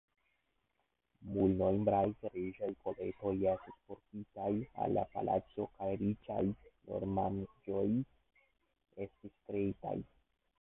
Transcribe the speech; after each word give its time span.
Multnombraj 1.33 2.07
reĝaj 2.37 2.69
kolektoj 2.87 3.33
estis 3.51 3.75
portitaj 3.91 4.49
al 4.85 4.97
la 4.99 5.03
palaco 5.13 5.67
kaj 5.75 5.91
riĉaj 6.01 6.39
ornamaĵoj 6.97 7.87
estis 9.07 9.39
kreitaj. 9.47 9.95